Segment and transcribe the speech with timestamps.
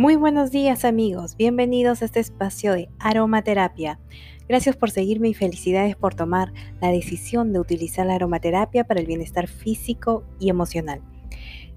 [0.00, 4.00] Muy buenos días amigos, bienvenidos a este espacio de aromaterapia.
[4.48, 9.06] Gracias por seguirme y felicidades por tomar la decisión de utilizar la aromaterapia para el
[9.06, 11.02] bienestar físico y emocional.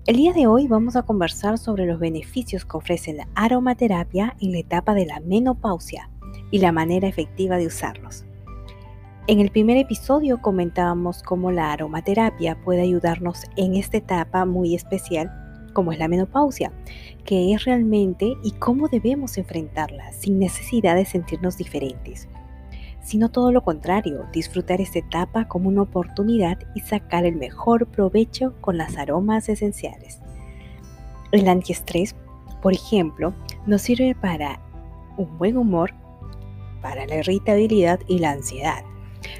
[0.05, 4.53] El día de hoy vamos a conversar sobre los beneficios que ofrece la aromaterapia en
[4.53, 6.09] la etapa de la menopausia
[6.49, 8.23] y la manera efectiva de usarlos.
[9.27, 15.42] En el primer episodio comentábamos cómo la aromaterapia puede ayudarnos en esta etapa muy especial
[15.73, 16.71] como es la menopausia,
[17.25, 22.27] que es realmente y cómo debemos enfrentarla sin necesidad de sentirnos diferentes,
[23.01, 28.53] sino todo lo contrario, disfrutar esta etapa como una oportunidad y sacar el mejor provecho
[28.61, 30.19] con las aromas esenciales.
[31.31, 32.15] El antiestrés,
[32.61, 33.33] por ejemplo,
[33.65, 34.61] nos sirve para
[35.17, 35.93] un buen humor,
[36.81, 38.83] para la irritabilidad y la ansiedad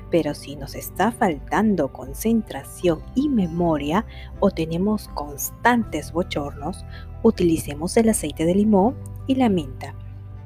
[0.09, 4.05] pero si nos está faltando concentración y memoria
[4.39, 6.85] o tenemos constantes bochornos,
[7.23, 8.95] utilicemos el aceite de limón
[9.27, 9.95] y la menta.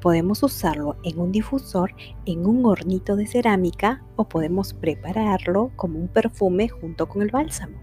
[0.02, 1.94] Podemos usarlo en un difusor,
[2.26, 7.78] en un hornito de cerámica o podemos prepararlo como un perfume junto con el bálsamo.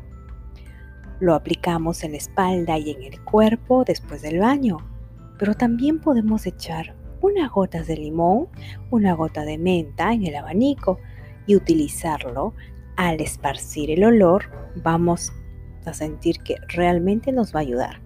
[1.20, 4.78] Lo aplicamos en la espalda y en el cuerpo después del baño,
[5.38, 8.48] pero también podemos echar unas gotas de limón,
[8.90, 10.98] una gota de menta en el abanico
[11.46, 12.54] y utilizarlo,
[12.96, 15.32] al esparcir el olor, vamos
[15.84, 18.00] a sentir que realmente nos va a ayudar.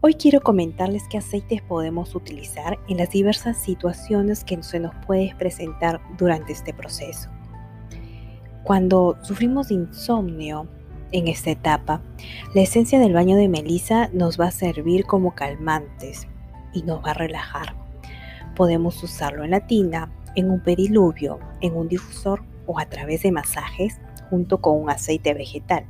[0.00, 5.32] Hoy quiero comentarles qué aceites podemos utilizar en las diversas situaciones que se nos puede
[5.38, 7.30] presentar durante este proceso.
[8.64, 10.66] Cuando sufrimos insomnio
[11.12, 12.02] en esta etapa,
[12.52, 16.26] la esencia del baño de melisa nos va a servir como calmantes
[16.72, 17.76] y nos va a relajar.
[18.56, 23.32] Podemos usarlo en la tina, en un periluvio, en un difusor o a través de
[23.32, 24.00] masajes
[24.30, 25.84] junto con un aceite vegetal.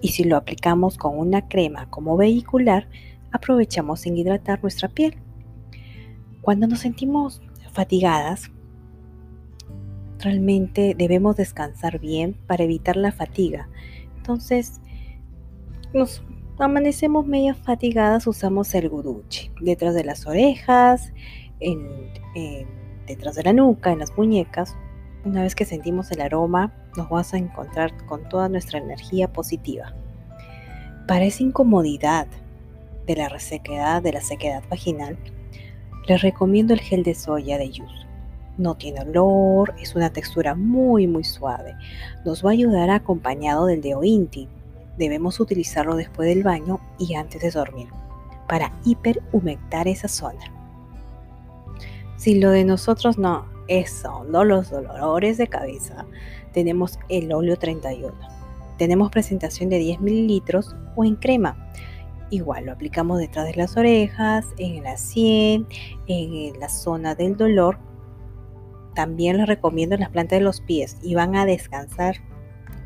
[0.00, 2.88] Y si lo aplicamos con una crema como vehicular,
[3.32, 5.16] aprovechamos en hidratar nuestra piel.
[6.40, 7.42] Cuando nos sentimos
[7.72, 8.50] fatigadas,
[10.20, 13.68] realmente debemos descansar bien para evitar la fatiga.
[14.16, 14.80] Entonces,
[15.92, 16.22] nos
[16.58, 21.12] amanecemos medio fatigadas, usamos el guduchi detrás de las orejas,
[21.60, 22.10] en
[23.08, 24.76] detrás de la nuca, en las muñecas,
[25.24, 29.94] una vez que sentimos el aroma, nos vamos a encontrar con toda nuestra energía positiva.
[31.06, 32.26] Para esa incomodidad
[33.06, 35.18] de la resequedad, de la sequedad vaginal,
[36.06, 38.06] les recomiendo el gel de soya de Yuzu.
[38.58, 41.74] No tiene olor, es una textura muy muy suave.
[42.24, 44.48] Nos va a ayudar acompañado del deo Inti.
[44.96, 47.88] Debemos utilizarlo después del baño y antes de dormir
[48.48, 50.57] para hiperhumectar esa zona.
[52.18, 56.04] Si lo de nosotros no es solo los dolores de cabeza,
[56.52, 58.12] tenemos el óleo 31.
[58.76, 61.70] Tenemos presentación de 10 mililitros o en crema.
[62.30, 65.68] Igual lo aplicamos detrás de las orejas, en la sien,
[66.08, 67.78] en la zona del dolor.
[68.96, 72.16] También les recomiendo en las plantas de los pies y van a descansar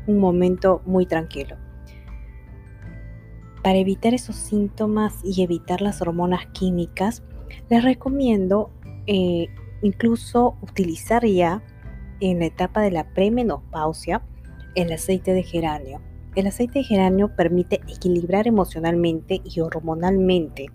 [0.05, 1.57] un momento muy tranquilo.
[3.63, 7.23] Para evitar esos síntomas y evitar las hormonas químicas,
[7.69, 8.69] les recomiendo
[9.07, 9.47] eh,
[9.81, 11.61] incluso utilizar ya
[12.19, 14.21] en la etapa de la premenopausia
[14.75, 16.01] el aceite de geranio.
[16.35, 20.65] El aceite de geranio permite equilibrar emocionalmente y hormonalmente.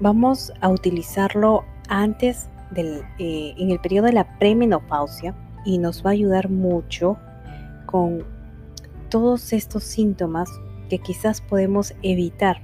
[0.00, 5.34] Vamos a utilizarlo antes del, eh, en el periodo de la premenopausia
[5.64, 7.16] y nos va a ayudar mucho
[7.86, 8.24] con
[9.08, 10.50] todos estos síntomas
[10.90, 12.60] que quizás podemos evitar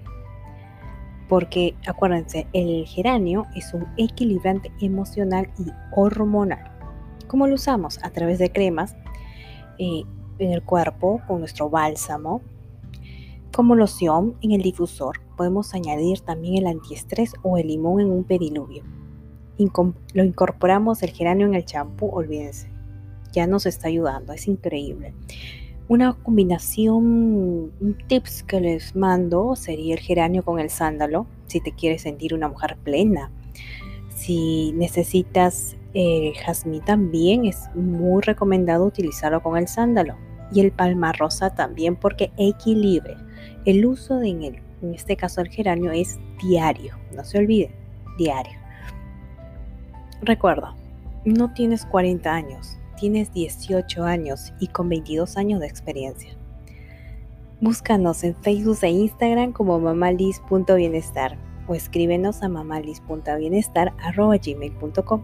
[1.28, 6.71] porque acuérdense, el geranio es un equilibrante emocional y hormonal.
[7.27, 7.99] ¿Cómo lo usamos?
[8.03, 8.94] A través de cremas
[9.78, 10.03] eh,
[10.38, 12.43] en el cuerpo con nuestro bálsamo.
[13.53, 18.24] Como loción en el difusor, podemos añadir también el antiestrés o el limón en un
[18.24, 18.83] pediluvio.
[19.59, 22.71] lo incorporamos el geranio en el champú, olvídense.
[23.33, 25.15] Ya nos está ayudando, es increíble.
[25.92, 27.71] Una combinación,
[28.06, 32.48] tips que les mando sería el geranio con el sándalo, si te quieres sentir una
[32.48, 33.30] mujer plena.
[34.09, 40.16] Si necesitas el jazmín también es muy recomendado utilizarlo con el sándalo.
[40.50, 43.18] Y el palma rosa también porque equilibra.
[43.66, 47.71] El uso de en, en este caso el geranio es diario, no se olvide,
[48.16, 48.59] diario.
[50.22, 50.74] Recuerda,
[51.27, 56.37] no tienes 40 años, tienes 18 años y con 22 años de experiencia.
[57.60, 65.22] Búscanos en Facebook e Instagram como mamalis.bienestar o escríbenos a mamalis.bienestar.gmail.com.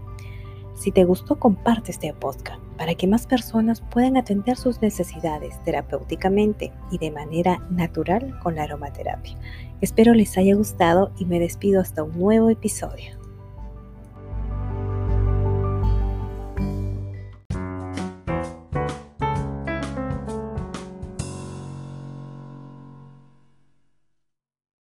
[0.75, 2.61] Si te gustó, comparte este podcast.
[2.77, 8.65] para que más personas puedan atender sus necesidades terapéuticamente y de manera natural con la
[8.65, 9.39] aromaterapia.
[9.81, 13.18] Espero les haya gustado y me despido hasta un nuevo episodio.